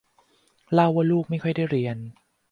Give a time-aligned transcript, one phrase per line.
[0.73, 1.97] เล่าว่าลูกไม่ค่อยได้เรียน